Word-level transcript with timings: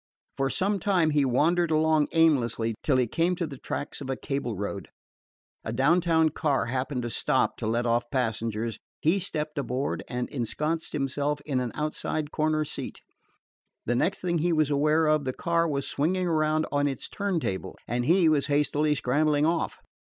For 0.35 0.49
some 0.49 0.79
time 0.79 1.11
he 1.11 1.23
wandered 1.23 1.69
along 1.69 2.07
aimlessly, 2.13 2.73
till 2.81 2.97
he 2.97 3.05
came 3.05 3.35
to 3.35 3.45
the 3.45 3.59
tracks 3.59 4.01
of 4.01 4.09
a 4.09 4.15
cable 4.15 4.55
road. 4.55 4.87
A 5.63 5.71
down 5.71 6.01
town 6.01 6.29
car 6.29 6.65
happening 6.65 7.03
to 7.03 7.11
stop 7.11 7.55
to 7.57 7.67
let 7.67 7.85
off 7.85 8.09
passengers, 8.09 8.79
he 8.99 9.19
stepped 9.19 9.59
aboard 9.59 10.01
and 10.07 10.27
ensconced 10.29 10.93
himself 10.93 11.39
in 11.41 11.59
an 11.59 11.71
outside 11.75 12.31
corner 12.31 12.65
seat. 12.65 13.01
The 13.85 13.95
next 13.95 14.21
thing 14.21 14.39
he 14.39 14.51
was 14.53 14.71
aware 14.71 15.05
of, 15.05 15.23
the 15.23 15.33
car 15.33 15.67
was 15.67 15.87
swinging 15.87 16.25
around 16.25 16.65
on 16.71 16.87
its 16.87 17.07
turn 17.07 17.39
table 17.39 17.77
and 17.87 18.03
he 18.03 18.27
was 18.27 18.47
hastily 18.47 18.95
scrambling 18.95 19.45
off. 19.45 19.77